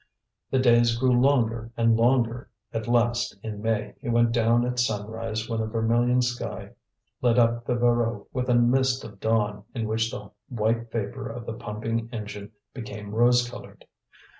[0.49, 5.47] The days grew longer and longer; at last, in May, he went down at sunrise
[5.47, 6.71] when a vermilion sky
[7.21, 11.45] lit up the Voreux with a mist of dawn in which the white vapour of
[11.45, 13.85] the pumping engine became rose coloured.